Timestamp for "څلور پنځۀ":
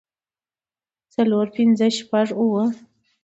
1.13-1.87